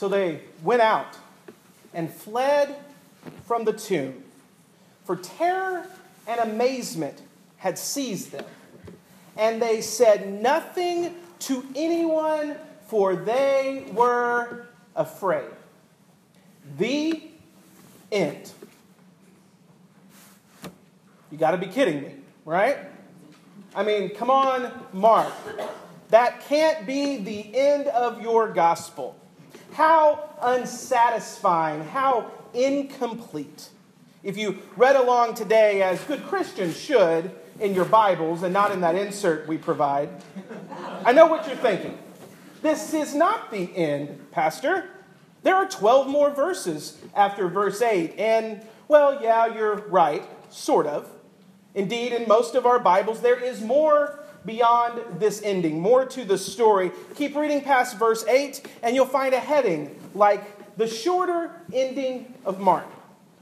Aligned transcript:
So 0.00 0.08
they 0.08 0.40
went 0.62 0.80
out 0.80 1.18
and 1.92 2.10
fled 2.10 2.74
from 3.44 3.64
the 3.64 3.74
tomb, 3.74 4.24
for 5.04 5.14
terror 5.14 5.86
and 6.26 6.40
amazement 6.40 7.20
had 7.58 7.78
seized 7.78 8.32
them. 8.32 8.46
And 9.36 9.60
they 9.60 9.82
said 9.82 10.26
nothing 10.26 11.16
to 11.40 11.66
anyone, 11.76 12.56
for 12.86 13.14
they 13.14 13.84
were 13.92 14.68
afraid. 14.96 15.50
The 16.78 17.22
end. 18.10 18.52
You 21.30 21.36
got 21.36 21.50
to 21.50 21.58
be 21.58 21.66
kidding 21.66 22.00
me, 22.00 22.14
right? 22.46 22.78
I 23.76 23.82
mean, 23.82 24.14
come 24.14 24.30
on, 24.30 24.72
Mark. 24.94 25.30
That 26.08 26.40
can't 26.48 26.86
be 26.86 27.18
the 27.18 27.54
end 27.54 27.88
of 27.88 28.22
your 28.22 28.48
gospel. 28.48 29.19
How 29.72 30.30
unsatisfying, 30.42 31.84
how 31.84 32.30
incomplete. 32.52 33.68
If 34.22 34.36
you 34.36 34.58
read 34.76 34.96
along 34.96 35.34
today, 35.34 35.82
as 35.82 36.02
good 36.04 36.24
Christians 36.24 36.78
should, 36.78 37.30
in 37.60 37.74
your 37.74 37.84
Bibles 37.84 38.42
and 38.42 38.52
not 38.52 38.72
in 38.72 38.80
that 38.80 38.94
insert 38.94 39.46
we 39.46 39.58
provide, 39.58 40.08
I 41.04 41.12
know 41.12 41.26
what 41.26 41.46
you're 41.46 41.56
thinking. 41.56 41.98
This 42.62 42.92
is 42.92 43.14
not 43.14 43.50
the 43.50 43.74
end, 43.76 44.30
Pastor. 44.32 44.90
There 45.42 45.54
are 45.54 45.66
12 45.66 46.08
more 46.08 46.30
verses 46.30 46.98
after 47.14 47.48
verse 47.48 47.80
8. 47.80 48.18
And, 48.18 48.62
well, 48.88 49.22
yeah, 49.22 49.46
you're 49.54 49.76
right, 49.88 50.22
sort 50.50 50.86
of. 50.86 51.10
Indeed, 51.74 52.12
in 52.12 52.26
most 52.26 52.54
of 52.54 52.66
our 52.66 52.78
Bibles, 52.78 53.20
there 53.20 53.38
is 53.38 53.60
more 53.60 54.18
beyond 54.44 55.20
this 55.20 55.42
ending, 55.42 55.80
more 55.80 56.04
to 56.06 56.24
the 56.24 56.38
story. 56.38 56.92
Keep 57.14 57.36
reading 57.36 57.60
past 57.60 57.98
verse 57.98 58.24
8, 58.26 58.66
and 58.82 58.94
you'll 58.94 59.06
find 59.06 59.34
a 59.34 59.40
heading 59.40 59.98
like 60.14 60.76
the 60.76 60.86
shorter 60.86 61.50
ending 61.72 62.34
of 62.44 62.60
Mark. 62.60 62.86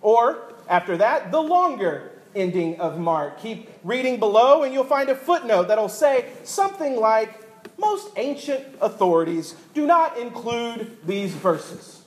Or, 0.01 0.55
after 0.69 0.97
that, 0.97 1.31
the 1.31 1.41
longer 1.41 2.13
ending 2.35 2.81
of 2.81 2.99
Mark. 2.99 3.41
Keep 3.41 3.69
reading 3.85 4.19
below, 4.19 4.63
and 4.63 4.73
you'll 4.73 4.85
find 4.85 5.09
a 5.09 5.15
footnote 5.15 5.69
that'll 5.69 5.89
say 5.89 6.31
something 6.45 6.97
like 6.97 7.45
most 7.79 8.11
ancient 8.17 8.65
authorities 8.81 9.55
do 9.75 9.87
not 9.87 10.19
include 10.19 10.97
these 11.07 11.33
verses. 11.33 12.03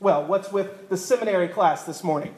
Well, 0.00 0.26
what's 0.26 0.52
with 0.52 0.88
the 0.88 0.96
seminary 0.96 1.48
class 1.48 1.84
this 1.84 2.02
morning? 2.04 2.34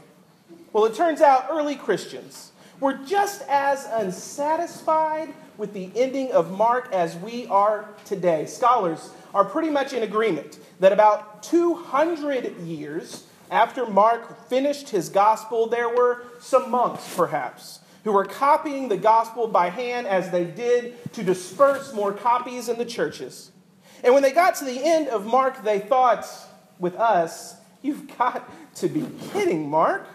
Well, 0.73 0.84
it 0.84 0.95
turns 0.95 1.21
out 1.21 1.47
early 1.51 1.75
Christians 1.75 2.53
were 2.81 2.95
just 2.95 3.43
as 3.49 3.87
unsatisfied 3.93 5.33
with 5.57 5.73
the 5.73 5.91
ending 5.97 6.33
of 6.33 6.51
Mark 6.51 6.93
as 6.93 7.17
we 7.17 7.47
are 7.47 7.89
today. 8.05 8.47
Scholars 8.47 9.11
are 9.35 9.45
pretty 9.45 9.71
much 9.71 9.93
in 9.93 10.03
agreement 10.03 10.59
that 10.81 10.93
about 10.93 11.43
200 11.43 12.59
years 12.61 13.25
after 13.51 13.87
Mark 13.87 14.49
finished 14.49 14.91
his 14.91 15.09
gospel, 15.09 15.67
there 15.67 15.89
were 15.89 16.25
some 16.41 16.71
monks, 16.71 17.15
perhaps, 17.15 17.81
who 18.05 18.13
were 18.13 18.25
copying 18.25 18.89
the 18.89 18.97
gospel 18.97 19.47
by 19.47 19.71
hand 19.71 20.07
as 20.07 20.31
they 20.31 20.45
did 20.45 21.13
to 21.15 21.23
disperse 21.23 21.93
more 21.93 22.13
copies 22.13 22.69
in 22.69 22.77
the 22.77 22.85
churches. 22.85 23.53
And 24.05 24.13
when 24.13 24.23
they 24.23 24.33
got 24.33 24.57
to 24.57 24.65
the 24.65 24.85
end 24.85 25.09
of 25.09 25.27
Mark, 25.27 25.65
they 25.65 25.79
thought, 25.79 26.27
with 26.79 26.97
us, 26.97 27.57
you've 27.83 28.17
got 28.19 28.49
to 28.77 28.89
be 28.89 29.07
kidding, 29.33 29.69
Mark. 29.69 30.07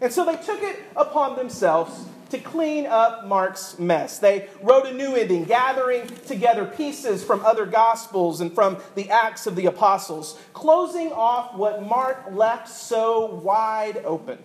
And 0.00 0.12
so 0.12 0.24
they 0.24 0.36
took 0.36 0.62
it 0.62 0.78
upon 0.96 1.36
themselves 1.36 2.06
to 2.30 2.38
clean 2.38 2.86
up 2.86 3.26
Mark's 3.26 3.78
mess. 3.78 4.18
They 4.18 4.48
wrote 4.62 4.86
a 4.86 4.92
new 4.92 5.14
ending, 5.14 5.44
gathering 5.44 6.06
together 6.26 6.66
pieces 6.66 7.24
from 7.24 7.44
other 7.44 7.64
gospels 7.64 8.40
and 8.40 8.54
from 8.54 8.76
the 8.94 9.10
Acts 9.10 9.46
of 9.46 9.56
the 9.56 9.66
Apostles, 9.66 10.38
closing 10.52 11.10
off 11.12 11.54
what 11.54 11.82
Mark 11.82 12.26
left 12.30 12.68
so 12.68 13.26
wide 13.26 14.02
open. 14.04 14.38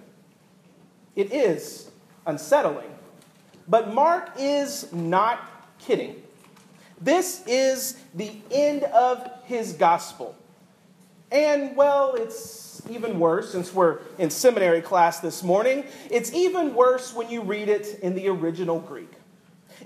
It 1.15 1.33
is 1.33 1.91
unsettling. 2.25 2.89
But 3.67 3.93
Mark 3.93 4.31
is 4.39 4.91
not 4.91 5.39
kidding. 5.79 6.21
This 7.01 7.43
is 7.47 7.97
the 8.15 8.31
end 8.49 8.83
of 8.83 9.29
his 9.43 9.73
gospel. 9.73 10.35
And, 11.31 11.75
well, 11.75 12.15
it's 12.15 12.72
even 12.89 13.19
worse 13.19 13.51
since 13.51 13.73
we're 13.73 13.99
in 14.17 14.29
seminary 14.29 14.81
class 14.81 15.19
this 15.19 15.43
morning. 15.43 15.85
It's 16.09 16.33
even 16.33 16.73
worse 16.73 17.13
when 17.13 17.29
you 17.29 17.41
read 17.41 17.69
it 17.69 17.99
in 18.01 18.15
the 18.15 18.27
original 18.27 18.79
Greek. 18.79 19.11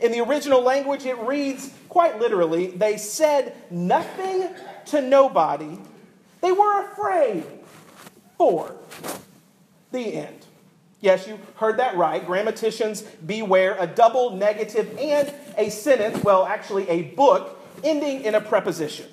In 0.02 0.12
the 0.12 0.19
original 0.22 0.62
language, 0.62 1.06
it 1.06 1.18
reads 1.19 1.72
quite 1.90 2.19
literally 2.19 2.68
they 2.68 2.97
said 2.97 3.56
nothing 3.72 4.50
to 4.88 5.02
nobody. 5.02 5.80
They 6.41 6.52
were 6.52 6.91
afraid 6.91 7.44
for 8.38 8.75
the 9.91 10.14
end. 10.14 10.46
Yes, 11.00 11.28
you 11.28 11.40
heard 11.56 11.78
that 11.78 11.96
right. 11.96 12.25
Grammaticians 12.25 13.06
beware 13.25 13.75
a 13.79 13.85
double 13.85 14.31
negative 14.31 14.97
and 15.00 15.31
a 15.58 15.69
sentence, 15.69 16.24
well, 16.24 16.46
actually 16.46 16.90
a 16.90 17.03
book, 17.03 17.59
ending 17.84 18.22
in 18.22 18.34
a 18.35 18.41
preposition. 18.41 19.06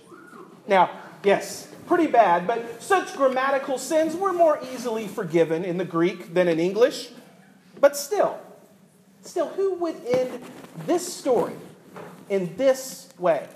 Now, 0.67 0.91
yes, 1.23 1.69
pretty 1.87 2.07
bad, 2.07 2.47
but 2.47 2.83
such 2.83 3.15
grammatical 3.17 3.79
sins 3.79 4.17
were 4.17 4.33
more 4.33 4.59
easily 4.73 5.07
forgiven 5.07 5.65
in 5.65 5.79
the 5.79 5.85
Greek 5.85 6.35
than 6.35 6.49
in 6.49 6.59
English. 6.59 7.11
But 7.81 7.97
still, 7.97 8.39
still, 9.23 9.49
who 9.49 9.75
would 9.75 9.97
end 10.07 10.43
this 10.87 11.13
story 11.13 11.55
in 12.29 12.57
this 12.57 13.09
way? 13.19 13.47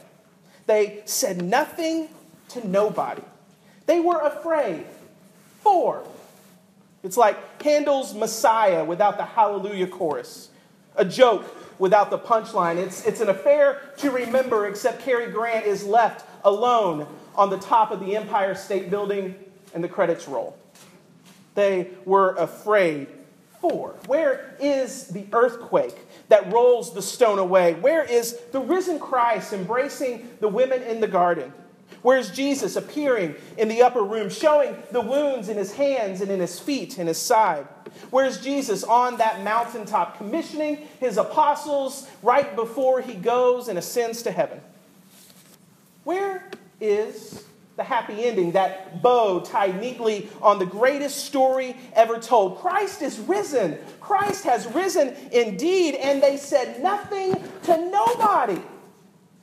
They 0.66 1.02
said 1.06 1.42
nothing 1.42 2.08
to 2.50 2.66
nobody. 2.66 3.22
They 3.86 4.00
were 4.00 4.20
afraid. 4.20 4.84
For 5.62 6.04
it's 7.02 7.16
like 7.16 7.62
Handel's 7.62 8.14
Messiah 8.14 8.84
without 8.84 9.16
the 9.16 9.24
hallelujah 9.24 9.86
chorus, 9.86 10.50
a 10.96 11.04
joke 11.04 11.44
without 11.78 12.10
the 12.10 12.18
punchline. 12.18 12.76
It's, 12.76 13.06
it's 13.06 13.20
an 13.20 13.28
affair 13.28 13.80
to 13.98 14.10
remember, 14.10 14.66
except 14.66 15.02
Cary 15.02 15.30
Grant 15.30 15.66
is 15.66 15.84
left 15.84 16.26
alone 16.44 17.06
on 17.38 17.50
the 17.50 17.56
top 17.56 17.92
of 17.92 18.00
the 18.00 18.16
Empire 18.16 18.54
State 18.54 18.90
Building 18.90 19.36
and 19.72 19.82
the 19.82 19.88
credits 19.88 20.26
roll. 20.28 20.58
They 21.54 21.90
were 22.04 22.34
afraid. 22.34 23.06
For 23.60 23.96
where 24.06 24.54
is 24.60 25.08
the 25.08 25.26
earthquake 25.32 25.96
that 26.28 26.52
rolls 26.52 26.94
the 26.94 27.02
stone 27.02 27.38
away? 27.38 27.74
Where 27.74 28.04
is 28.04 28.38
the 28.52 28.60
risen 28.60 29.00
Christ 29.00 29.52
embracing 29.52 30.28
the 30.38 30.48
women 30.48 30.82
in 30.82 31.00
the 31.00 31.08
garden? 31.08 31.52
Where's 32.02 32.30
Jesus 32.30 32.76
appearing 32.76 33.34
in 33.56 33.66
the 33.66 33.82
upper 33.82 34.02
room, 34.02 34.30
showing 34.30 34.76
the 34.92 35.00
wounds 35.00 35.48
in 35.48 35.56
his 35.56 35.72
hands 35.72 36.20
and 36.20 36.30
in 36.30 36.38
his 36.38 36.60
feet 36.60 36.98
and 36.98 37.08
his 37.08 37.18
side? 37.18 37.66
Where's 38.10 38.40
Jesus 38.40 38.84
on 38.84 39.18
that 39.18 39.42
mountaintop, 39.42 40.18
commissioning 40.18 40.86
his 41.00 41.16
apostles 41.16 42.08
right 42.22 42.54
before 42.54 43.00
he 43.00 43.14
goes 43.14 43.66
and 43.66 43.76
ascends 43.76 44.22
to 44.22 44.30
heaven? 44.30 44.60
Where 46.04 46.48
is 46.80 47.44
the 47.76 47.84
happy 47.84 48.24
ending, 48.24 48.52
that 48.52 49.00
bow 49.02 49.38
tied 49.38 49.80
neatly 49.80 50.28
on 50.42 50.58
the 50.58 50.66
greatest 50.66 51.24
story 51.26 51.76
ever 51.92 52.18
told? 52.18 52.58
Christ 52.58 53.02
is 53.02 53.20
risen. 53.20 53.78
Christ 54.00 54.44
has 54.44 54.66
risen 54.74 55.14
indeed, 55.30 55.94
and 55.94 56.20
they 56.20 56.36
said 56.36 56.82
nothing 56.82 57.34
to 57.62 57.90
nobody, 57.90 58.60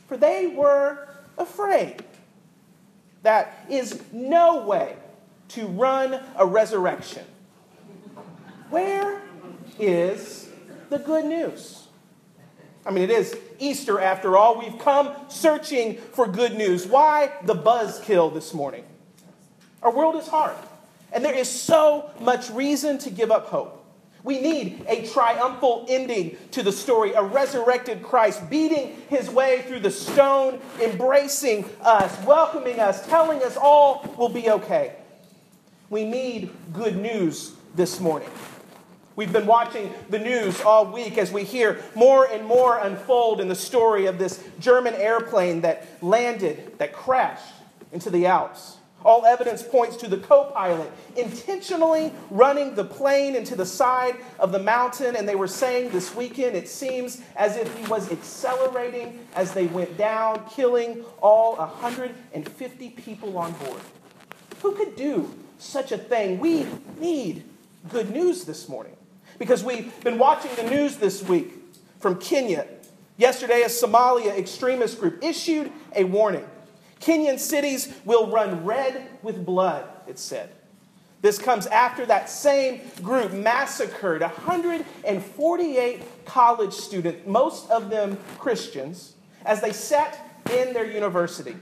for 0.07 0.18
they 0.18 0.47
were 0.47 1.07
afraid. 1.38 2.03
That 3.23 3.66
is 3.69 4.03
no 4.12 4.66
way 4.66 4.97
to 5.50 5.67
run 5.67 6.22
a 6.35 6.46
resurrection. 6.46 7.23
Where 8.69 9.22
is 9.79 10.50
the 10.90 11.00
good 11.00 11.25
news? 11.25 11.88
I 12.85 12.91
mean, 12.91 13.06
it 13.06 13.12
is 13.12 13.35
Easter 13.59 13.99
after 13.99 14.37
all. 14.37 14.59
We've 14.59 14.79
come 14.79 15.16
searching 15.28 15.97
for 15.97 16.28
good 16.28 16.55
news. 16.55 16.85
Why 16.85 17.31
the 17.43 17.55
buzzkill 17.55 18.34
this 18.34 18.53
morning? 18.53 18.84
Our 19.81 19.96
world 19.96 20.16
is 20.16 20.28
hard, 20.28 20.55
and 21.11 21.23
there 21.23 21.35
is 21.35 21.49
so 21.49 22.09
much 22.19 22.49
reason 22.49 22.97
to 22.99 23.09
give 23.09 23.31
up 23.31 23.47
hope. 23.47 23.84
We 24.23 24.41
need 24.41 24.84
a 24.87 25.05
triumphal 25.05 25.85
ending 25.87 26.37
to 26.52 26.63
the 26.63 26.72
story, 26.72 27.13
a 27.13 27.22
resurrected 27.22 28.02
Christ 28.02 28.49
beating 28.49 28.97
his 29.07 29.29
way 29.29 29.61
through 29.67 29.81
the 29.81 29.91
stone, 29.91 30.59
embracing 30.81 31.66
us, 31.81 32.25
welcoming 32.25 32.79
us, 32.79 33.05
telling 33.05 33.43
us 33.43 33.55
all 33.55 34.16
will 34.17 34.29
be 34.29 34.49
okay. 34.49 34.96
We 35.91 36.05
need 36.05 36.49
good 36.73 36.97
news 36.97 37.53
this 37.75 37.99
morning. 37.99 38.29
We've 39.16 39.32
been 39.32 39.46
watching 39.46 39.94
the 40.09 40.20
news 40.20 40.59
all 40.62 40.91
week 40.91 41.17
as 41.17 41.32
we 41.32 41.46
hear 41.46 41.82
more 41.96 42.26
and 42.26 42.46
more 42.46 42.78
unfold 42.78 43.40
in 43.40 43.47
the 43.47 43.56
story 43.56 44.08
of 44.08 44.20
this 44.20 44.44
German 44.59 44.94
airplane 44.94 45.62
that 45.62 45.88
landed, 46.03 46.78
that 46.79 46.91
crashed 46.91 47.53
into 47.94 48.09
the 48.09 48.26
Alps. 48.26 48.76
All 49.06 49.26
evidence 49.26 49.64
points 49.64 49.96
to 49.97 50.09
the 50.09 50.17
co 50.17 50.52
pilot 50.53 50.91
intentionally 51.16 52.12
running 52.29 52.76
the 52.76 52.84
plane 52.84 53.35
into 53.35 53.56
the 53.56 53.66
side 53.66 54.17
of 54.38 54.52
the 54.52 54.59
mountain. 54.59 55.16
And 55.16 55.29
they 55.29 55.35
were 55.35 55.47
saying 55.47 55.91
this 55.91 56.14
weekend 56.14 56.58
it 56.58 56.67
seems 56.67 57.22
as 57.38 57.56
if 57.56 57.73
he 57.78 57.85
was 57.85 58.12
accelerating 58.12 59.20
as 59.35 59.53
they 59.53 59.67
went 59.67 59.96
down, 59.97 60.44
killing 60.50 61.06
all 61.22 61.56
150 61.56 62.90
people 62.90 63.38
on 63.38 63.53
board. 63.53 63.82
Who 64.62 64.73
could 64.73 64.96
do 64.97 65.32
such 65.59 65.94
a 65.94 65.97
thing? 65.97 66.40
We 66.40 66.66
need 67.00 67.44
good 67.90 68.09
news 68.09 68.44
this 68.44 68.67
morning 68.67 68.97
because 69.40 69.64
we've 69.64 70.03
been 70.03 70.17
watching 70.17 70.53
the 70.55 70.70
news 70.70 70.97
this 70.97 71.23
week 71.23 71.53
from 71.99 72.20
Kenya. 72.20 72.67
Yesterday, 73.17 73.61
a 73.61 73.67
Somalia 73.67 74.37
extremist 74.37 74.99
group 74.99 75.23
issued 75.23 75.72
a 75.96 76.03
warning. 76.03 76.46
Kenyan 76.99 77.40
cities 77.40 77.93
will 78.03 78.32
run 78.32 78.66
red 78.66 79.08
with 79.22 79.46
blood, 79.46 79.87
it 80.08 80.20
said. 80.20 80.49
This 81.22 81.40
comes 81.40 81.66
after 81.67 82.05
that 82.05 82.29
same 82.29 82.82
group 83.02 83.32
massacred 83.32 84.22
148 84.22 86.26
college 86.26 86.73
students, 86.73 87.26
most 87.26 87.70
of 87.72 87.90
them 87.90 88.17
Christians, 88.38 89.14
as 89.46 89.61
they 89.61 89.72
sat 89.72 90.20
in 90.52 90.73
their 90.73 90.85
university. 90.85 91.55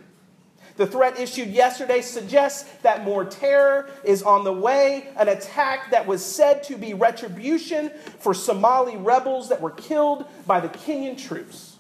The 0.76 0.88
threat 0.88 1.20
issued 1.20 1.50
yesterday 1.50 2.02
suggests 2.02 2.70
that 2.82 3.04
more 3.04 3.26
terror 3.26 3.90
is 4.04 4.24
on 4.24 4.44
the 4.44 4.54
way, 4.54 5.08
an 5.18 5.28
attack 5.28 5.92
that 5.92 6.08
was 6.08 6.26
said 6.26 6.64
to 6.64 6.78
be 6.78 6.94
retribution 6.94 7.92
for 8.20 8.34
Somali 8.34 8.98
rebels 8.98 9.50
that 9.50 9.62
were 9.62 9.72
killed 9.72 10.26
by 10.48 10.60
the 10.60 10.70
Kenyan 10.70 11.18
troops. 11.18 11.76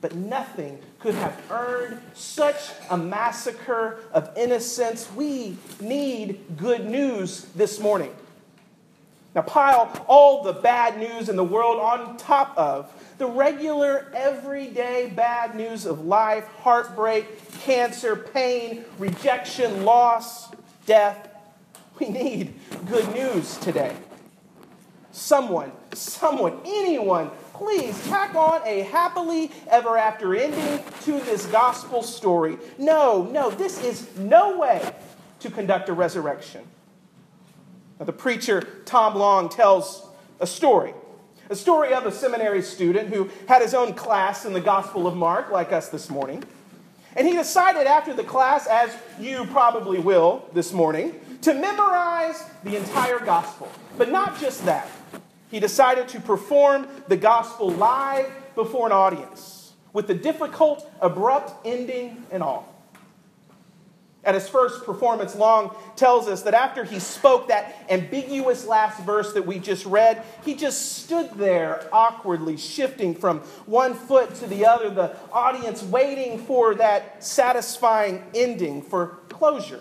But 0.00 0.14
nothing 0.16 0.80
could 0.98 1.14
have 1.14 1.40
earned 1.50 2.00
such 2.12 2.72
a 2.90 2.96
massacre 2.96 4.00
of 4.12 4.30
innocents. 4.36 5.10
We 5.12 5.56
need 5.80 6.56
good 6.56 6.84
news 6.84 7.46
this 7.54 7.78
morning. 7.78 8.14
Now, 9.34 9.42
pile 9.42 10.04
all 10.06 10.44
the 10.44 10.52
bad 10.52 10.98
news 10.98 11.28
in 11.28 11.34
the 11.34 11.44
world 11.44 11.80
on 11.80 12.16
top 12.16 12.56
of 12.56 12.92
the 13.18 13.26
regular, 13.26 14.10
everyday 14.14 15.12
bad 15.14 15.56
news 15.56 15.86
of 15.86 16.04
life 16.04 16.46
heartbreak, 16.60 17.60
cancer, 17.62 18.14
pain, 18.14 18.84
rejection, 18.98 19.84
loss, 19.84 20.50
death. 20.86 21.28
We 22.00 22.08
need 22.08 22.54
good 22.86 23.12
news 23.14 23.56
today. 23.58 23.94
Someone, 25.12 25.70
someone, 25.92 26.58
anyone, 26.64 27.30
please 27.52 28.04
tack 28.08 28.34
on 28.34 28.62
a 28.66 28.80
happily 28.82 29.52
ever 29.68 29.96
after 29.96 30.34
ending 30.34 30.84
to 31.02 31.12
this 31.20 31.46
gospel 31.46 32.02
story. 32.02 32.58
No, 32.78 33.22
no, 33.32 33.50
this 33.50 33.82
is 33.84 34.16
no 34.16 34.58
way 34.58 34.92
to 35.38 35.50
conduct 35.50 35.88
a 35.88 35.92
resurrection. 35.92 36.62
Now, 37.98 38.06
the 38.06 38.12
preacher 38.12 38.60
Tom 38.84 39.14
Long 39.16 39.48
tells 39.48 40.08
a 40.40 40.46
story. 40.46 40.94
A 41.50 41.56
story 41.56 41.92
of 41.92 42.06
a 42.06 42.12
seminary 42.12 42.62
student 42.62 43.10
who 43.10 43.30
had 43.46 43.62
his 43.62 43.74
own 43.74 43.94
class 43.94 44.44
in 44.44 44.52
the 44.52 44.60
Gospel 44.60 45.06
of 45.06 45.14
Mark, 45.14 45.50
like 45.50 45.72
us 45.72 45.88
this 45.90 46.10
morning. 46.10 46.42
And 47.16 47.28
he 47.28 47.34
decided 47.34 47.86
after 47.86 48.12
the 48.12 48.24
class, 48.24 48.66
as 48.66 48.90
you 49.20 49.44
probably 49.46 50.00
will 50.00 50.48
this 50.52 50.72
morning, 50.72 51.14
to 51.42 51.54
memorize 51.54 52.42
the 52.64 52.76
entire 52.76 53.20
Gospel. 53.20 53.70
But 53.96 54.10
not 54.10 54.40
just 54.40 54.64
that. 54.64 54.88
He 55.50 55.60
decided 55.60 56.08
to 56.08 56.20
perform 56.20 56.88
the 57.06 57.16
Gospel 57.16 57.70
live 57.70 58.28
before 58.56 58.86
an 58.86 58.92
audience, 58.92 59.72
with 59.92 60.08
the 60.08 60.14
difficult, 60.14 60.90
abrupt 61.00 61.52
ending 61.64 62.24
and 62.32 62.42
all 62.42 62.73
at 64.24 64.34
his 64.34 64.48
first 64.48 64.84
performance, 64.84 65.34
Long 65.34 65.74
tells 65.96 66.28
us 66.28 66.42
that 66.42 66.54
after 66.54 66.84
he 66.84 66.98
spoke 66.98 67.48
that 67.48 67.84
ambiguous 67.90 68.66
last 68.66 69.00
verse 69.02 69.32
that 69.34 69.46
we 69.46 69.58
just 69.58 69.84
read, 69.84 70.22
he 70.44 70.54
just 70.54 71.04
stood 71.04 71.30
there 71.34 71.86
awkwardly, 71.92 72.56
shifting 72.56 73.14
from 73.14 73.40
one 73.66 73.94
foot 73.94 74.34
to 74.36 74.46
the 74.46 74.66
other, 74.66 74.90
the 74.90 75.16
audience 75.30 75.82
waiting 75.82 76.38
for 76.38 76.74
that 76.76 77.22
satisfying 77.22 78.24
ending, 78.34 78.82
for 78.82 79.18
closure. 79.28 79.80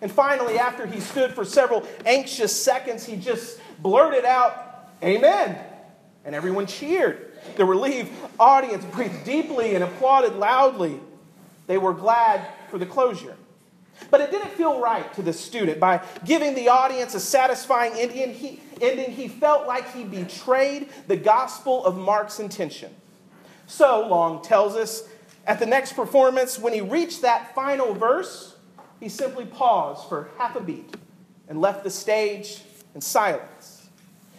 And 0.00 0.12
finally, 0.12 0.58
after 0.58 0.86
he 0.86 1.00
stood 1.00 1.32
for 1.32 1.44
several 1.44 1.86
anxious 2.06 2.54
seconds, 2.54 3.04
he 3.04 3.16
just 3.16 3.60
blurted 3.80 4.24
out, 4.24 4.90
Amen. 5.02 5.58
And 6.24 6.34
everyone 6.34 6.66
cheered. 6.66 7.32
The 7.56 7.64
relieved 7.64 8.12
audience 8.38 8.84
breathed 8.86 9.24
deeply 9.24 9.74
and 9.74 9.82
applauded 9.82 10.34
loudly. 10.34 11.00
They 11.68 11.78
were 11.78 11.92
glad 11.92 12.44
for 12.70 12.78
the 12.78 12.86
closure. 12.86 13.36
But 14.10 14.20
it 14.20 14.30
didn't 14.30 14.50
feel 14.52 14.80
right 14.80 15.12
to 15.14 15.22
the 15.22 15.32
student. 15.32 15.78
By 15.78 16.02
giving 16.24 16.54
the 16.54 16.68
audience 16.68 17.14
a 17.14 17.20
satisfying 17.20 17.92
ending 17.94 18.32
he, 18.32 18.60
ending, 18.80 19.10
he 19.10 19.28
felt 19.28 19.66
like 19.66 19.92
he 19.92 20.04
betrayed 20.04 20.88
the 21.06 21.16
gospel 21.16 21.84
of 21.84 21.96
Mark's 21.96 22.40
intention. 22.40 22.94
So, 23.66 24.06
Long 24.08 24.42
tells 24.42 24.76
us, 24.76 25.04
at 25.46 25.58
the 25.58 25.66
next 25.66 25.92
performance, 25.92 26.58
when 26.58 26.72
he 26.72 26.80
reached 26.80 27.22
that 27.22 27.54
final 27.54 27.92
verse, 27.92 28.56
he 28.98 29.08
simply 29.08 29.44
paused 29.44 30.08
for 30.08 30.30
half 30.38 30.56
a 30.56 30.60
beat 30.60 30.96
and 31.48 31.60
left 31.60 31.84
the 31.84 31.90
stage 31.90 32.62
in 32.94 33.00
silence. 33.00 33.88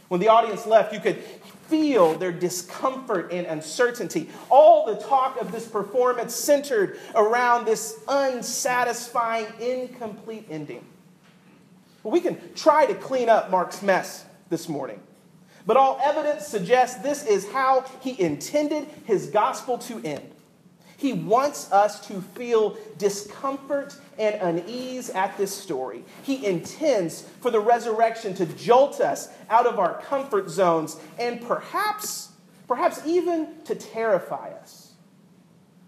When 0.08 0.20
the 0.20 0.30
audience 0.30 0.66
left, 0.66 0.94
you 0.94 1.00
could 1.00 1.22
feel 1.70 2.16
their 2.16 2.32
discomfort 2.32 3.32
and 3.32 3.46
uncertainty. 3.48 4.30
All 4.50 4.86
the 4.86 4.96
talk 4.96 5.40
of 5.40 5.52
this 5.52 5.68
performance 5.68 6.36
centered 6.36 7.00
around 7.16 7.66
this 7.66 8.00
unsatisfying, 8.08 9.48
incomplete 9.60 10.48
ending. 10.50 10.84
We 12.04 12.22
can 12.22 12.38
try 12.56 12.86
to 12.86 12.96
clean 12.96 13.30
up 13.30 13.52
Mark's 13.52 13.82
mess 13.82 14.26
this 14.50 14.68
morning. 14.68 15.00
But 15.66 15.78
all 15.78 16.00
evidence 16.02 16.48
suggests 16.48 17.02
this 17.02 17.26
is 17.26 17.48
how 17.52 17.86
he 18.02 18.20
intended 18.20 18.88
his 19.06 19.28
gospel 19.28 19.78
to 19.80 20.02
end. 20.04 20.32
He 21.00 21.14
wants 21.14 21.72
us 21.72 22.06
to 22.08 22.20
feel 22.20 22.76
discomfort 22.98 23.96
and 24.18 24.36
unease 24.42 25.10
at 25.10 25.38
this 25.38 25.56
story. 25.56 26.04
He 26.24 26.46
intends 26.46 27.22
for 27.40 27.50
the 27.50 27.62
resurrection 27.62 28.34
to 28.34 28.46
jolt 28.46 29.00
us 29.00 29.30
out 29.50 29.66
of 29.66 29.80
our 29.80 30.02
comfort 30.02 30.50
zones 30.50 30.98
and 31.18 31.42
perhaps, 31.42 32.34
perhaps 32.68 33.02
even 33.06 33.48
to 33.64 33.76
terrify 33.76 34.50
us. 34.62 34.92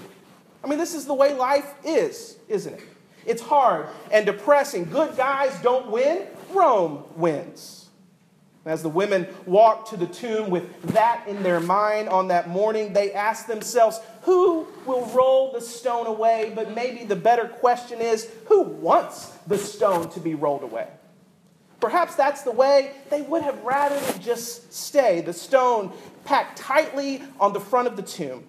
I 0.63 0.69
mean, 0.69 0.79
this 0.79 0.95
is 0.95 1.05
the 1.05 1.13
way 1.13 1.35
life 1.35 1.75
is, 1.85 2.39
isn't 2.49 2.73
it? 2.73 2.81
It's 3.27 3.43
hard 3.43 3.89
and 4.11 4.25
depressing. 4.25 4.87
Good 4.87 5.19
guys 5.19 5.55
don't 5.61 5.91
win, 5.91 6.27
Rome 6.55 7.05
wins. 7.15 7.91
As 8.65 8.83
the 8.83 8.89
women 8.89 9.29
walked 9.45 9.91
to 9.91 9.99
the 9.99 10.07
tomb 10.07 10.49
with 10.49 10.81
that 10.95 11.25
in 11.29 11.43
their 11.43 11.61
mind 11.61 12.09
on 12.09 12.29
that 12.29 12.49
morning, 12.49 12.95
they 12.95 13.13
asked 13.13 13.47
themselves, 13.47 14.01
Who 14.25 14.67
will 14.87 15.07
roll 15.07 15.53
the 15.53 15.61
stone 15.61 16.07
away? 16.07 16.53
But 16.55 16.75
maybe 16.75 17.05
the 17.05 17.17
better 17.17 17.47
question 17.47 18.01
is, 18.01 18.31
Who 18.47 18.63
wants 18.63 19.27
the 19.47 19.59
stone 19.59 20.11
to 20.11 20.21
be 20.21 20.35
rolled 20.35 20.63
away? 20.63 20.89
Perhaps 21.81 22.15
that's 22.15 22.43
the 22.43 22.51
way 22.51 22.93
they 23.11 23.21
would 23.21 23.43
have 23.43 23.63
rather 23.63 24.01
just 24.19 24.73
stay, 24.73 25.21
the 25.21 25.35
stone 25.35 25.93
packed 26.25 26.57
tightly 26.57 27.23
on 27.39 27.53
the 27.53 27.61
front 27.61 27.87
of 27.87 27.97
the 27.97 28.03
tomb. 28.03 28.45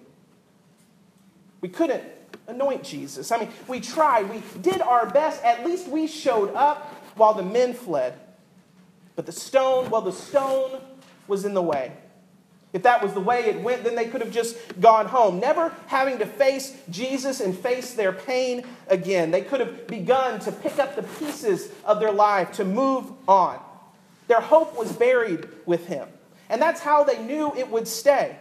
We 1.60 1.68
couldn't 1.68 2.02
anoint 2.46 2.82
Jesus. 2.82 3.30
I 3.30 3.38
mean, 3.38 3.50
we 3.68 3.80
tried, 3.80 4.30
we 4.30 4.42
did 4.62 4.80
our 4.80 5.04
best. 5.04 5.44
At 5.44 5.66
least 5.66 5.88
we 5.88 6.06
showed 6.06 6.54
up 6.54 6.94
while 7.16 7.34
the 7.34 7.42
men 7.42 7.74
fled. 7.74 8.18
But 9.16 9.26
the 9.26 9.32
stone, 9.32 9.90
well, 9.90 10.02
the 10.02 10.12
stone 10.12 10.80
was 11.28 11.44
in 11.44 11.52
the 11.52 11.62
way. 11.62 11.92
If 12.72 12.82
that 12.82 13.02
was 13.02 13.14
the 13.14 13.20
way 13.20 13.46
it 13.46 13.60
went, 13.60 13.84
then 13.84 13.94
they 13.94 14.06
could 14.06 14.20
have 14.20 14.32
just 14.32 14.56
gone 14.80 15.06
home, 15.06 15.40
never 15.40 15.72
having 15.86 16.18
to 16.18 16.26
face 16.26 16.76
Jesus 16.90 17.40
and 17.40 17.56
face 17.56 17.94
their 17.94 18.12
pain 18.12 18.64
again. 18.88 19.30
They 19.30 19.42
could 19.42 19.60
have 19.60 19.86
begun 19.86 20.40
to 20.40 20.52
pick 20.52 20.78
up 20.78 20.94
the 20.96 21.02
pieces 21.02 21.70
of 21.84 22.00
their 22.00 22.12
life 22.12 22.52
to 22.52 22.64
move 22.64 23.10
on. 23.26 23.60
Their 24.28 24.40
hope 24.40 24.76
was 24.76 24.92
buried 24.92 25.48
with 25.64 25.86
him. 25.86 26.08
And 26.48 26.60
that's 26.60 26.80
how 26.80 27.04
they 27.04 27.22
knew 27.22 27.54
it 27.56 27.70
would 27.70 27.88
stay. 27.88 28.36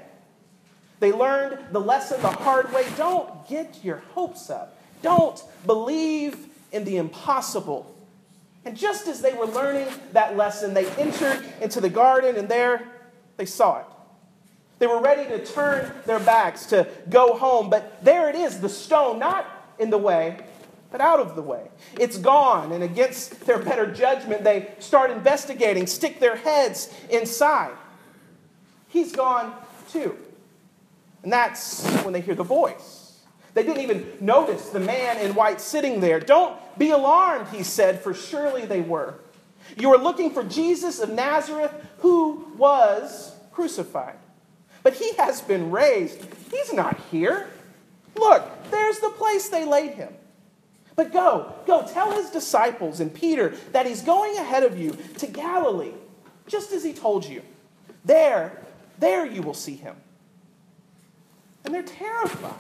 They 1.00 1.12
learned 1.12 1.60
the 1.72 1.79
lesson 1.79 2.22
the 2.22 2.29
hard 2.29 2.72
way. 2.74 2.86
Don't 2.98 3.48
get 3.48 3.84
your 3.84 3.98
hopes 4.13 4.50
up. 4.50 4.77
Don't 5.01 5.41
believe 5.65 6.48
in 6.72 6.84
the 6.84 6.98
impossible. 6.98 7.96
And 8.65 8.75
just 8.75 9.08
as 9.08 9.22
they 9.22 9.34
were 9.34 9.46
learning 9.46 9.88
that 10.13 10.36
lesson, 10.36 10.74
they 10.74 10.88
entered 10.96 11.46
into 11.62 11.79
the 11.79 11.89
garden 11.89 12.36
and 12.36 12.50
there 12.50 12.88
they 13.38 13.46
saw 13.46 13.79
it. 13.79 13.86
They 14.79 14.88
were 14.88 15.00
ready 15.00 15.27
to 15.29 15.46
turn 15.46 15.91
their 16.05 16.20
backs 16.20 16.65
to 16.67 16.88
go 17.10 17.36
home, 17.36 17.70
but 17.70 18.03
there 18.03 18.29
it 18.29 18.36
is, 18.36 18.60
the 18.60 18.70
stone, 18.70 19.20
not 19.20 19.46
in 19.79 19.89
the 19.89 19.98
way, 19.98 20.38
but 20.91 21.01
out 21.01 21.20
of 21.20 21.36
the 21.36 21.41
way. 21.41 21.70
It's 22.00 22.17
gone, 22.17 22.72
and 22.72 22.84
against 22.84 23.46
their 23.46 23.60
better 23.60 23.91
judgment, 23.91 24.44
they 24.44 24.74
start 24.79 25.12
investigating, 25.12 25.88
stick 25.88 26.20
their 26.20 26.36
heads 26.36 26.94
inside. 27.10 27.75
He's 28.89 29.12
gone 29.12 29.53
too. 29.91 30.17
And 31.24 31.32
that's 31.32 31.86
when 32.03 32.13
they 32.13 32.22
hear 32.22 32.36
the 32.36 32.44
voice. 32.44 33.20
They 33.53 33.63
didn't 33.63 33.82
even 33.82 34.05
notice 34.20 34.70
the 34.70 34.79
man 34.79 35.17
in 35.17 35.34
white 35.34 35.62
sitting 35.62 36.01
there. 36.01 36.20
Don't 36.20 36.58
be 36.77 36.91
alarmed, 36.91 37.48
he 37.48 37.63
said, 37.63 38.01
for 38.01 38.13
surely 38.13 38.65
they 38.65 38.82
were. 38.82 39.15
You 39.77 39.94
are 39.94 39.98
looking 39.98 40.32
for 40.32 40.44
Jesus 40.44 41.00
of 41.00 41.10
Nazareth 41.10 41.72
who 42.00 42.51
was 42.58 43.34
crucified. 43.51 44.15
But 44.85 44.93
he 44.93 45.15
has 45.15 45.41
been 45.41 45.71
raised. 45.71 46.23
He's 46.51 46.71
not 46.71 46.99
here. 47.09 47.49
Look, 48.15 48.47
there's 48.69 48.99
the 48.99 49.09
place 49.09 49.49
they 49.49 49.65
laid 49.65 49.95
him. 49.95 50.13
But 50.95 51.11
go, 51.11 51.55
go, 51.65 51.87
tell 51.87 52.11
his 52.11 52.29
disciples 52.29 52.99
and 52.99 53.11
Peter 53.11 53.55
that 53.71 53.87
he's 53.87 54.03
going 54.03 54.37
ahead 54.37 54.61
of 54.61 54.77
you 54.77 54.95
to 55.17 55.25
Galilee, 55.25 55.95
just 56.45 56.71
as 56.71 56.83
he 56.83 56.93
told 56.93 57.25
you. 57.25 57.41
There, 58.05 58.61
there 58.99 59.25
you 59.25 59.41
will 59.41 59.55
see 59.55 59.73
him. 59.73 59.95
And 61.63 61.73
they're 61.73 61.81
terrified. 61.81 62.53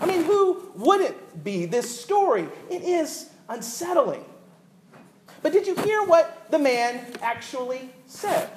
I 0.00 0.06
mean, 0.06 0.24
who 0.24 0.68
wouldn't 0.74 1.44
be? 1.44 1.66
This 1.66 2.00
story, 2.00 2.48
it 2.70 2.82
is 2.82 3.30
unsettling. 3.48 4.24
But 5.42 5.52
did 5.52 5.68
you 5.68 5.76
hear 5.76 6.02
what 6.02 6.50
the 6.50 6.58
man 6.58 7.06
actually 7.22 7.88
said? 8.08 8.50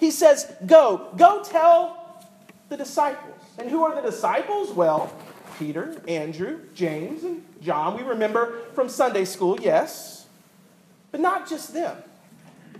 He 0.00 0.10
says, 0.10 0.52
Go, 0.66 1.12
go 1.16 1.44
tell 1.44 1.97
the 2.68 2.76
disciples. 2.76 3.40
And 3.58 3.70
who 3.70 3.84
are 3.84 3.94
the 3.94 4.08
disciples? 4.08 4.70
Well, 4.70 5.12
Peter, 5.58 6.00
Andrew, 6.06 6.60
James, 6.74 7.24
and 7.24 7.44
John. 7.62 7.96
We 7.96 8.02
remember 8.02 8.60
from 8.74 8.88
Sunday 8.88 9.24
school, 9.24 9.58
yes. 9.60 10.26
But 11.10 11.20
not 11.20 11.48
just 11.48 11.72
them. 11.72 11.96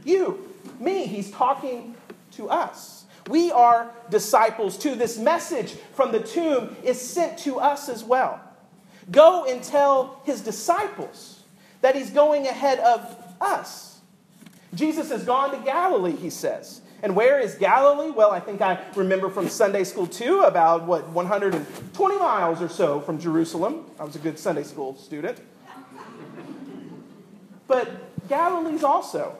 You, 0.04 0.48
me, 0.78 1.06
he's 1.06 1.30
talking 1.30 1.94
to 2.32 2.48
us. 2.48 3.04
We 3.28 3.50
are 3.50 3.90
disciples 4.10 4.78
too. 4.78 4.94
This 4.94 5.18
message 5.18 5.72
from 5.94 6.12
the 6.12 6.20
tomb 6.20 6.76
is 6.82 7.00
sent 7.00 7.38
to 7.40 7.58
us 7.58 7.88
as 7.88 8.04
well. 8.04 8.40
Go 9.10 9.44
and 9.44 9.62
tell 9.62 10.20
his 10.24 10.40
disciples 10.40 11.42
that 11.80 11.94
he's 11.94 12.10
going 12.10 12.46
ahead 12.46 12.78
of 12.80 13.16
us. 13.40 14.00
Jesus 14.74 15.10
has 15.10 15.24
gone 15.24 15.50
to 15.50 15.64
Galilee, 15.64 16.16
he 16.16 16.30
says. 16.30 16.80
And 17.02 17.14
where 17.14 17.38
is 17.38 17.54
Galilee? 17.54 18.10
Well, 18.10 18.32
I 18.32 18.40
think 18.40 18.60
I 18.60 18.84
remember 18.96 19.28
from 19.28 19.48
Sunday 19.48 19.84
school 19.84 20.06
too, 20.06 20.42
about 20.42 20.84
what, 20.84 21.08
120 21.10 22.18
miles 22.18 22.60
or 22.60 22.68
so 22.68 23.00
from 23.00 23.20
Jerusalem. 23.20 23.84
I 24.00 24.04
was 24.04 24.16
a 24.16 24.18
good 24.18 24.38
Sunday 24.38 24.64
school 24.64 24.96
student. 24.96 25.38
But 27.68 28.28
Galilee's 28.28 28.82
also 28.82 29.36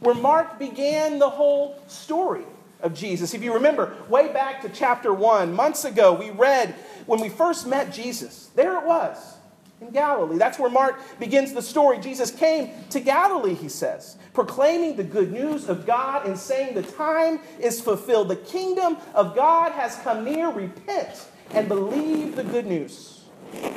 where 0.00 0.14
Mark 0.14 0.58
began 0.58 1.18
the 1.18 1.28
whole 1.28 1.80
story 1.86 2.44
of 2.80 2.94
Jesus. 2.94 3.34
If 3.34 3.42
you 3.42 3.54
remember, 3.54 3.94
way 4.08 4.32
back 4.32 4.62
to 4.62 4.68
chapter 4.68 5.12
1, 5.12 5.52
months 5.54 5.84
ago, 5.84 6.12
we 6.14 6.30
read 6.30 6.74
when 7.06 7.20
we 7.20 7.28
first 7.28 7.66
met 7.66 7.92
Jesus. 7.92 8.50
There 8.54 8.76
it 8.78 8.86
was 8.86 9.36
in 9.82 9.90
Galilee. 9.92 10.38
That's 10.38 10.58
where 10.58 10.70
Mark 10.70 11.00
begins 11.18 11.52
the 11.52 11.62
story. 11.62 11.98
Jesus 11.98 12.30
came 12.30 12.70
to 12.90 13.00
Galilee, 13.00 13.54
he 13.54 13.68
says, 13.68 14.16
proclaiming 14.32 14.96
the 14.96 15.04
good 15.04 15.32
news 15.32 15.68
of 15.68 15.86
God 15.86 16.26
and 16.26 16.38
saying, 16.38 16.74
The 16.74 16.82
time 16.82 17.40
is 17.58 17.80
fulfilled. 17.80 18.28
The 18.28 18.36
kingdom 18.36 18.96
of 19.14 19.34
God 19.34 19.72
has 19.72 19.96
come 19.96 20.24
near. 20.24 20.50
Repent 20.50 21.26
and 21.50 21.68
believe 21.68 22.36
the 22.36 22.44
good 22.44 22.66
news. 22.66 23.24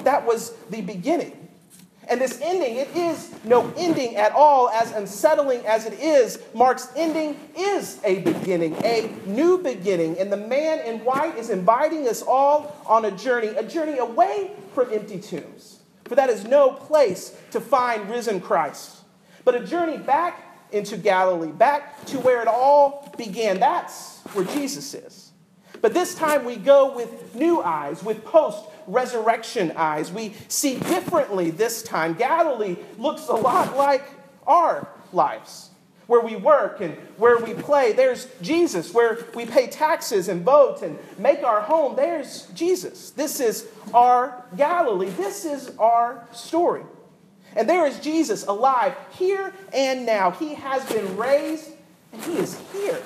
That 0.04 0.26
was 0.26 0.54
the 0.70 0.82
beginning. 0.82 1.46
And 2.08 2.22
this 2.22 2.40
ending, 2.42 2.76
it 2.76 2.96
is 2.96 3.34
no 3.44 3.74
ending 3.76 4.16
at 4.16 4.32
all, 4.32 4.70
as 4.70 4.92
unsettling 4.92 5.66
as 5.66 5.86
it 5.86 5.94
is. 5.94 6.40
Mark's 6.54 6.90
ending 6.96 7.40
is 7.58 8.00
a 8.04 8.20
beginning, 8.20 8.76
a 8.84 9.12
new 9.26 9.58
beginning. 9.58 10.20
And 10.20 10.32
the 10.32 10.38
man 10.38 10.86
in 10.86 11.04
white 11.04 11.36
is 11.38 11.50
inviting 11.50 12.08
us 12.08 12.22
all 12.22 12.76
on 12.86 13.06
a 13.06 13.12
journey, 13.12 13.48
a 13.48 13.64
journey 13.64 13.98
away 13.98 14.52
from 14.74 14.94
empty 14.94 15.20
tombs. 15.20 15.75
For 16.06 16.16
that 16.16 16.30
is 16.30 16.46
no 16.46 16.72
place 16.72 17.36
to 17.52 17.60
find 17.60 18.10
risen 18.10 18.40
Christ, 18.40 18.98
but 19.44 19.56
a 19.56 19.66
journey 19.66 19.98
back 19.98 20.42
into 20.72 20.98
Galilee, 20.98 21.52
back 21.52 22.06
to 22.08 22.20
where 22.20 22.42
it 22.42 22.48
all 22.48 23.14
began. 23.18 23.60
That's 23.60 24.20
where 24.34 24.46
Jesus 24.46 24.94
is. 24.94 25.32
But 25.82 25.94
this 25.94 26.16
time 26.16 26.46
we 26.46 26.56
go 26.56 26.96
with 26.96 27.36
new 27.36 27.62
eyes, 27.62 28.04
with 28.04 28.24
post 28.26 28.66
resurrection 28.88 29.72
eyes. 29.76 30.12
We 30.12 30.34
see 30.48 30.80
differently 30.80 31.52
this 31.52 31.84
time. 31.84 32.14
Galilee 32.14 32.78
looks 32.98 33.28
a 33.28 33.34
lot 33.34 33.76
like 33.78 34.04
our 34.48 34.88
lives, 35.12 35.70
where 36.08 36.22
we 36.22 36.36
work 36.36 36.82
and 36.82 36.94
where 37.18 37.38
we 37.38 37.54
play. 37.54 37.94
There's 37.94 38.28
Jesus, 38.42 38.94
where 38.94 39.26
we 39.34 39.46
pay 39.46 39.68
taxes 39.68 40.28
and 40.28 40.44
vote 40.44 40.82
and 40.82 40.98
make 41.18 41.44
our 41.44 41.62
home. 41.62 41.96
There's 41.96 42.48
Jesus. 42.48 43.12
This 43.12 43.40
is 43.40 43.68
our 43.94 44.46
Galilee. 44.56 45.10
This 45.10 45.46
is 45.46 45.72
our 45.80 46.28
story. 46.32 46.84
And 47.56 47.70
there 47.70 47.86
is 47.88 48.00
Jesus 48.00 48.46
alive 48.46 48.96
here 49.12 49.54
and 49.74 50.06
now. 50.06 50.32
He 50.32 50.56
has 50.56 50.86
been 50.92 51.16
raised 51.18 51.72
and 52.12 52.22
he 52.24 52.38
is 52.38 52.60
here. 52.74 53.02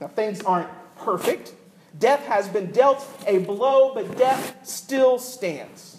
Now, 0.00 0.08
things 0.08 0.42
aren't 0.42 0.70
perfect. 0.98 1.54
Death 1.98 2.26
has 2.26 2.48
been 2.48 2.72
dealt 2.72 3.06
a 3.26 3.38
blow, 3.38 3.94
but 3.94 4.18
death 4.18 4.56
still 4.66 5.18
stands. 5.18 5.95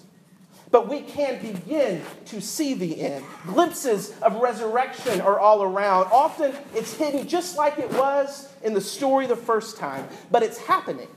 But 0.70 0.90
we 0.90 1.02
can 1.02 1.42
begin 1.42 2.02
to 2.26 2.42
see 2.42 2.74
the 2.74 3.00
end. 3.00 3.24
Glimpses 3.46 4.14
of 4.22 4.36
resurrection 4.36 5.22
are 5.22 5.40
all 5.40 5.64
around. 5.64 6.10
Often 6.12 6.54
it's 6.74 6.94
hidden 6.94 7.28
just 7.28 7.58
like 7.58 7.80
it 7.80 7.90
was 7.92 8.52
in 8.64 8.74
the 8.74 8.82
story 8.82 9.28
the 9.28 9.36
first 9.36 9.78
time, 9.78 10.08
but 10.30 10.44
it's 10.44 10.58
happening. 10.58 11.08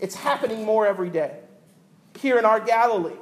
It's 0.00 0.16
happening 0.16 0.64
more 0.64 0.86
every 0.86 1.10
day. 1.10 1.38
Here 2.18 2.38
in 2.38 2.44
our 2.44 2.58
Galilee, 2.58 3.16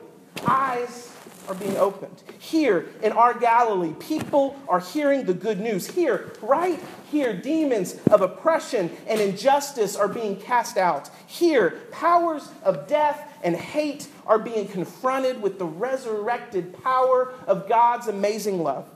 eyes 0.47 1.10
are 1.51 1.55
being 1.55 1.77
opened. 1.77 2.23
Here 2.39 2.87
in 3.03 3.11
our 3.13 3.37
Galilee, 3.37 3.95
people 3.99 4.57
are 4.69 4.79
hearing 4.79 5.25
the 5.25 5.35
good 5.35 5.59
news. 5.59 5.89
Here, 5.89 6.33
right 6.41 6.79
here, 7.11 7.35
demons 7.35 7.99
of 8.11 8.23
oppression 8.23 8.89
and 9.09 9.21
injustice 9.21 9.97
are 9.97 10.07
being 10.07 10.37
cast 10.37 10.79
out. 10.79 11.11
Here, 11.27 11.81
powers 11.91 12.49
of 12.63 12.87
death 12.87 13.37
and 13.43 13.57
hate 13.57 14.07
are 14.27 14.39
being 14.39 14.69
confronted 14.69 15.43
with 15.43 15.59
the 15.59 15.67
resurrected 15.67 16.81
power 16.85 17.35
of 17.49 17.69
God's 17.69 18.07
amazing 18.07 18.63
love. 18.63 18.89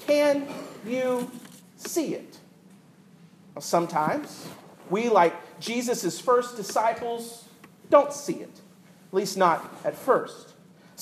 Can 0.00 0.48
you 0.84 1.30
see 1.76 2.14
it? 2.14 2.38
Well, 3.54 3.62
sometimes 3.62 4.48
we, 4.90 5.08
like 5.08 5.34
Jesus' 5.60 6.20
first 6.20 6.56
disciples, 6.56 7.44
don't 7.90 8.12
see 8.12 8.34
it, 8.34 8.60
at 9.08 9.14
least 9.14 9.36
not 9.36 9.72
at 9.84 9.94
first. 9.94 10.51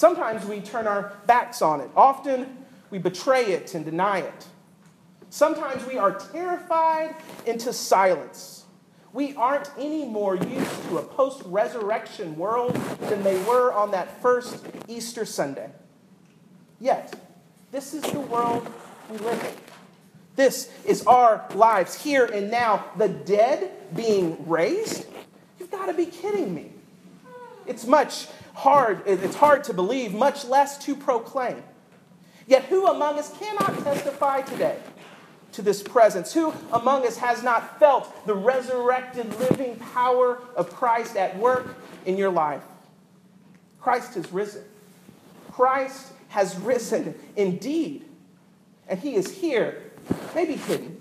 Sometimes 0.00 0.46
we 0.46 0.62
turn 0.62 0.86
our 0.86 1.12
backs 1.26 1.60
on 1.60 1.82
it. 1.82 1.90
Often 1.94 2.56
we 2.88 2.96
betray 2.96 3.52
it 3.52 3.74
and 3.74 3.84
deny 3.84 4.20
it. 4.20 4.46
Sometimes 5.28 5.84
we 5.86 5.98
are 5.98 6.12
terrified 6.32 7.14
into 7.44 7.70
silence. 7.74 8.64
We 9.12 9.34
aren't 9.34 9.70
any 9.76 10.06
more 10.06 10.36
used 10.36 10.88
to 10.88 10.96
a 10.96 11.02
post 11.02 11.42
resurrection 11.44 12.34
world 12.38 12.76
than 13.10 13.22
they 13.22 13.38
were 13.42 13.74
on 13.74 13.90
that 13.90 14.22
first 14.22 14.64
Easter 14.88 15.26
Sunday. 15.26 15.68
Yet, 16.80 17.14
this 17.70 17.92
is 17.92 18.00
the 18.00 18.20
world 18.20 18.66
we 19.10 19.18
live 19.18 19.44
in. 19.44 19.52
This 20.34 20.70
is 20.86 21.06
our 21.06 21.44
lives 21.54 21.94
here 21.94 22.24
and 22.24 22.50
now. 22.50 22.86
The 22.96 23.10
dead 23.10 23.70
being 23.94 24.48
raised? 24.48 25.04
You've 25.58 25.70
got 25.70 25.88
to 25.88 25.92
be 25.92 26.06
kidding 26.06 26.54
me. 26.54 26.70
It's 27.66 27.86
much 27.86 28.28
hard, 28.54 29.02
it's 29.06 29.36
hard 29.36 29.64
to 29.64 29.74
believe, 29.74 30.12
much 30.12 30.44
less 30.44 30.78
to 30.84 30.94
proclaim. 30.94 31.62
Yet 32.46 32.64
who 32.64 32.86
among 32.86 33.18
us 33.18 33.36
cannot 33.38 33.78
testify 33.84 34.42
today 34.42 34.78
to 35.52 35.62
this 35.62 35.82
presence? 35.82 36.32
Who 36.32 36.52
among 36.72 37.06
us 37.06 37.16
has 37.18 37.42
not 37.42 37.78
felt 37.78 38.26
the 38.26 38.34
resurrected, 38.34 39.38
living 39.38 39.76
power 39.76 40.40
of 40.56 40.74
Christ 40.74 41.16
at 41.16 41.36
work 41.38 41.76
in 42.06 42.16
your 42.16 42.30
life? 42.30 42.62
Christ 43.80 44.14
has 44.14 44.32
risen. 44.32 44.64
Christ 45.52 46.12
has 46.28 46.56
risen 46.58 47.14
indeed. 47.36 48.04
And 48.88 48.98
he 48.98 49.14
is 49.14 49.30
here, 49.40 49.92
maybe 50.34 50.56
hidden, 50.56 51.00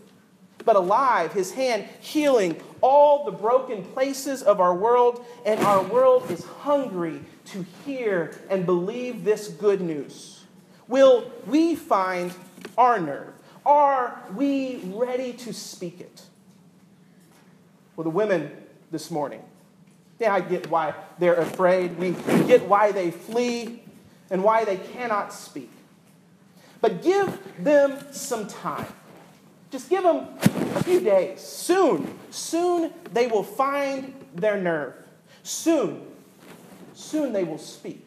but 0.66 0.76
alive, 0.76 1.34
his 1.34 1.52
hand 1.52 1.86
healing 2.00 2.62
all 2.82 3.26
the 3.26 3.32
broken 3.32 3.84
places 3.84 4.42
of 4.44 4.60
our 4.60 4.74
world, 4.74 5.26
and 5.46 5.60
our 5.62 5.84
world 5.84 6.30
is 6.32 6.44
hungry 6.44 7.22
to 7.46 7.66
hear 7.86 8.38
and 8.50 8.66
believe 8.66 9.24
this 9.24 9.48
good 9.48 9.82
news. 9.82 10.44
Will 10.88 11.32
we 11.46 11.76
find 11.76 12.34
our 12.78 13.00
nerve? 13.00 13.34
Are 13.66 14.20
we 14.36 14.82
ready 14.86 15.34
to 15.34 15.54
speak 15.54 16.00
it? 16.00 16.24
Well, 17.96 18.04
the 18.04 18.10
women 18.10 18.52
this 18.92 19.12
morning, 19.12 19.44
yeah, 20.20 20.34
I 20.34 20.42
get 20.42 20.70
why 20.70 20.94
they're 21.20 21.36
afraid. 21.36 21.98
We 21.98 22.12
get 22.48 22.68
why 22.68 22.92
they 22.92 23.12
flee 23.12 23.84
and 24.30 24.44
why 24.44 24.66
they 24.66 24.78
cannot 24.78 25.34
speak. 25.34 25.72
But 26.82 27.04
give 27.04 27.38
them 27.60 28.00
some 28.12 28.48
time. 28.48 28.88
Just 29.72 29.90
give 29.90 30.04
them 30.04 30.28
a 30.76 30.84
few 30.84 31.00
days. 31.00 31.42
Soon, 31.42 32.18
soon 32.32 32.92
they 33.14 33.28
will 33.28 33.44
find 33.44 34.14
their 34.34 34.58
nerve. 34.58 34.94
Soon, 35.44 36.02
soon 36.94 37.34
they 37.34 37.44
will 37.44 37.58
speak. 37.58 38.06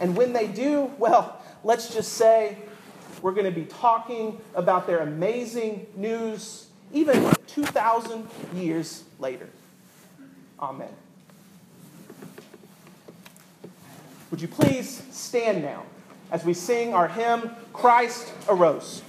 And 0.00 0.16
when 0.16 0.32
they 0.32 0.46
do, 0.46 0.90
well, 0.98 1.40
let's 1.62 1.92
just 1.92 2.14
say 2.14 2.56
we're 3.20 3.32
going 3.32 3.44
to 3.44 3.52
be 3.52 3.66
talking 3.66 4.40
about 4.54 4.86
their 4.86 5.00
amazing 5.00 5.86
news 5.94 6.66
even 6.92 7.32
2,000 7.46 8.28
years 8.54 9.04
later. 9.18 9.48
Amen. 10.60 10.88
Would 14.30 14.40
you 14.40 14.48
please 14.48 15.02
stand 15.10 15.62
now 15.62 15.84
as 16.30 16.44
we 16.44 16.54
sing 16.54 16.94
our 16.94 17.08
hymn, 17.08 17.50
Christ 17.72 18.32
Arose? 18.48 19.02